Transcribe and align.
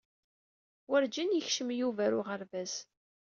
Werǧin 0.89 1.35
yekcem 1.35 1.69
Yuba 1.79 2.01
ar 2.05 2.13
uɣerbaz. 2.19 2.73